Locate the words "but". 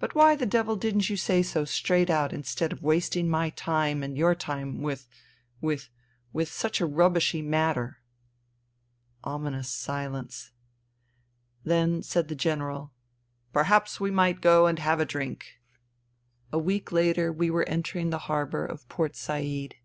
0.00-0.16